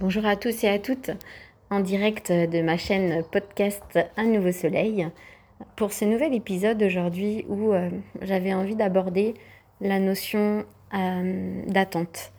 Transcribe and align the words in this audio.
Bonjour 0.00 0.24
à 0.24 0.34
tous 0.34 0.64
et 0.64 0.68
à 0.68 0.78
toutes, 0.78 1.10
en 1.68 1.80
direct 1.80 2.32
de 2.32 2.62
ma 2.62 2.78
chaîne 2.78 3.22
podcast 3.30 3.98
Un 4.16 4.24
nouveau 4.24 4.50
soleil, 4.50 5.06
pour 5.76 5.92
ce 5.92 6.06
nouvel 6.06 6.32
épisode 6.32 6.82
aujourd'hui 6.82 7.44
où 7.50 7.74
euh, 7.74 7.90
j'avais 8.22 8.54
envie 8.54 8.76
d'aborder 8.76 9.34
la 9.82 9.98
notion 9.98 10.64
euh, 10.94 11.62
d'attente, 11.66 12.32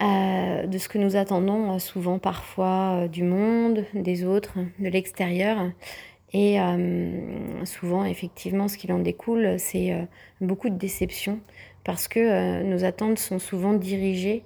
euh, 0.00 0.66
de 0.66 0.78
ce 0.78 0.88
que 0.88 0.96
nous 0.96 1.14
attendons 1.14 1.78
souvent 1.78 2.18
parfois 2.18 3.06
du 3.08 3.22
monde, 3.22 3.84
des 3.92 4.24
autres, 4.24 4.54
de 4.78 4.88
l'extérieur. 4.88 5.58
Et 6.32 6.56
souvent, 7.64 8.06
effectivement, 8.06 8.66
ce 8.66 8.78
qu'il 8.78 8.92
en 8.92 8.98
découle, 8.98 9.56
c'est 9.58 9.94
beaucoup 10.40 10.70
de 10.70 10.76
déception 10.76 11.38
parce 11.84 12.08
que 12.08 12.62
nos 12.62 12.82
attentes 12.84 13.18
sont 13.18 13.38
souvent 13.38 13.74
dirigées 13.74 14.42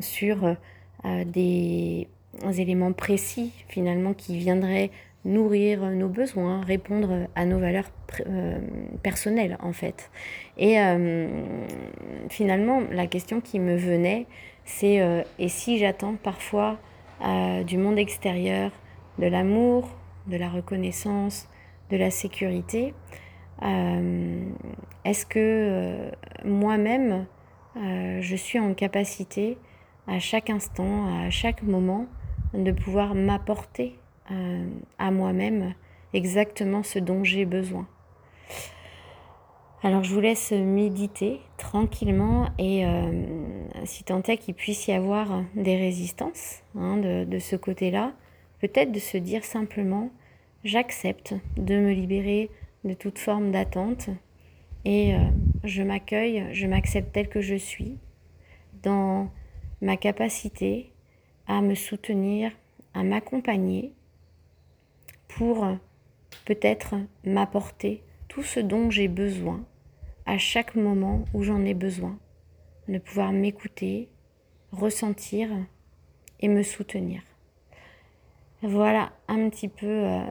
sur 0.00 0.56
des 1.04 2.06
éléments 2.58 2.92
précis 2.92 3.52
finalement 3.68 4.12
qui 4.14 4.38
viendraient 4.38 4.90
nourrir 5.24 5.82
nos 5.90 6.08
besoins, 6.08 6.62
répondre 6.62 7.28
à 7.34 7.44
nos 7.44 7.58
valeurs 7.58 7.90
euh, 8.26 8.58
personnelles 9.02 9.56
en 9.60 9.72
fait. 9.72 10.10
Et 10.56 10.80
euh, 10.80 11.28
finalement, 12.28 12.80
la 12.90 13.06
question 13.06 13.40
qui 13.40 13.60
me 13.60 13.76
venait, 13.76 14.26
c'est 14.64 15.00
euh, 15.00 15.22
et 15.38 15.48
si 15.48 15.78
j'attends 15.78 16.14
parfois 16.14 16.78
du 17.66 17.76
monde 17.76 17.98
extérieur 17.98 18.70
de 19.18 19.26
l'amour, 19.26 19.90
de 20.26 20.38
la 20.38 20.48
reconnaissance, 20.48 21.50
de 21.90 21.98
la 21.98 22.10
sécurité, 22.10 22.94
est-ce 25.04 25.26
que 25.26 26.10
moi-même, 26.46 27.26
je 27.76 28.36
suis 28.36 28.58
en 28.58 28.72
capacité 28.72 29.58
à 30.06 30.18
chaque 30.18 30.50
instant, 30.50 31.06
à 31.24 31.30
chaque 31.30 31.62
moment, 31.62 32.06
de 32.54 32.72
pouvoir 32.72 33.14
m'apporter 33.14 33.98
euh, 34.30 34.66
à 34.98 35.10
moi-même 35.10 35.74
exactement 36.12 36.82
ce 36.82 36.98
dont 36.98 37.24
j'ai 37.24 37.44
besoin. 37.44 37.86
Alors 39.82 40.04
je 40.04 40.12
vous 40.12 40.20
laisse 40.20 40.52
méditer 40.52 41.40
tranquillement 41.56 42.50
et 42.58 42.84
euh, 42.84 43.10
si 43.84 44.04
tant 44.04 44.22
est 44.22 44.36
qu'il 44.36 44.54
puisse 44.54 44.86
y 44.88 44.92
avoir 44.92 45.42
des 45.54 45.76
résistances 45.76 46.62
hein, 46.76 46.98
de, 46.98 47.38
ce 47.38 47.56
côté-là, 47.56 48.12
peut-être 48.60 48.92
de 48.92 48.98
se 48.98 49.16
dire 49.16 49.42
simplement 49.42 50.10
j'accepte 50.64 51.34
de 51.56 51.76
me 51.76 51.92
libérer 51.92 52.50
de 52.84 52.92
toute 52.92 53.18
forme 53.18 53.52
d'attente 53.52 54.10
et 54.84 55.14
euh, 55.14 55.18
je 55.64 55.82
m'accueille, 55.82 56.44
je 56.52 56.66
m'accepte 56.66 57.12
tel 57.12 57.28
que 57.28 57.40
je 57.40 57.54
suis 57.54 57.96
dans 58.82 59.30
ma 59.80 59.96
capacité 59.96 60.92
à 61.46 61.60
me 61.60 61.74
soutenir, 61.74 62.52
à 62.94 63.02
m'accompagner 63.02 63.92
pour 65.28 65.66
peut-être 66.44 66.94
m'apporter 67.24 68.02
tout 68.28 68.42
ce 68.42 68.60
dont 68.60 68.90
j'ai 68.90 69.08
besoin 69.08 69.64
à 70.26 70.38
chaque 70.38 70.74
moment 70.74 71.24
où 71.34 71.42
j'en 71.42 71.64
ai 71.64 71.74
besoin, 71.74 72.18
de 72.88 72.98
pouvoir 72.98 73.32
m'écouter, 73.32 74.08
ressentir 74.72 75.48
et 76.40 76.48
me 76.48 76.62
soutenir. 76.62 77.22
Voilà 78.62 79.12
un 79.28 79.48
petit 79.48 79.68
peu 79.68 79.86
euh, 79.86 80.24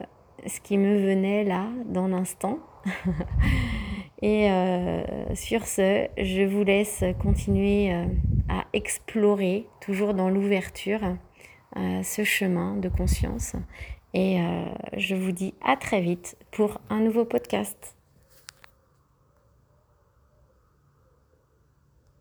ce 0.45 0.59
qui 0.61 0.77
me 0.77 0.99
venait 0.99 1.43
là 1.43 1.67
dans 1.85 2.07
l'instant. 2.07 2.59
et 4.21 4.51
euh, 4.51 5.03
sur 5.33 5.65
ce, 5.65 6.07
je 6.17 6.43
vous 6.43 6.63
laisse 6.63 7.03
continuer 7.21 7.93
euh, 7.93 8.05
à 8.49 8.65
explorer, 8.73 9.65
toujours 9.79 10.13
dans 10.13 10.29
l'ouverture, 10.29 10.99
euh, 11.77 12.03
ce 12.03 12.23
chemin 12.23 12.75
de 12.75 12.89
conscience. 12.89 13.55
Et 14.15 14.39
je 14.97 15.13
vous 15.13 15.31
dis 15.31 15.53
à 15.63 15.77
très 15.77 16.01
vite 16.01 16.35
pour 16.49 16.81
un 16.89 16.99
nouveau 16.99 17.25
podcast. 17.25 17.98